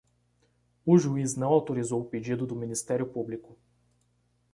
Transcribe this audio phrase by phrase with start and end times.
[0.83, 3.55] O juiz não autorizou o pedido do ministério público